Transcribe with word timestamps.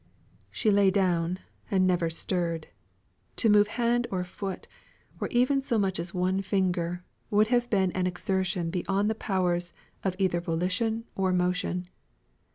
She 0.49 0.71
lay 0.71 0.89
down 0.89 1.37
and 1.69 1.85
never 1.85 2.09
stirred. 2.09 2.65
To 3.35 3.49
move 3.49 3.67
hand 3.77 4.07
or 4.09 4.23
foot, 4.23 4.67
or 5.19 5.27
even 5.27 5.61
so 5.61 5.77
much 5.77 5.99
as 5.99 6.11
one 6.11 6.41
finger, 6.41 7.03
would 7.29 7.49
have 7.49 7.69
been 7.69 7.91
beyond 7.91 8.73
the 9.11 9.15
powers 9.19 9.73
of 10.03 10.15
either 10.17 10.41
volition 10.41 11.03
or 11.15 11.31
motion. 11.31 11.87